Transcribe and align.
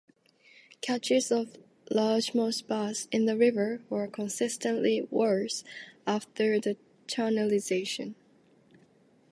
Catches 0.81 1.29
of 1.31 1.57
largemouth 1.91 2.65
bass 2.65 3.07
in 3.11 3.25
the 3.25 3.37
river 3.37 3.81
were 3.87 4.07
consistently 4.07 5.07
worse 5.11 5.63
after 6.07 6.59
the 6.59 6.75
channelization. 7.07 8.15